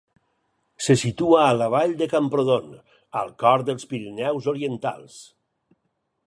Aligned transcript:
Se 0.85 0.93
situa 1.01 1.43
a 1.49 1.51
la 1.57 1.67
Vall 1.73 1.93
de 1.99 2.07
Camprodon, 2.13 2.73
al 3.21 3.29
cor 3.45 3.67
dels 3.69 3.87
Pirineus 3.93 4.49
orientals. 4.55 5.21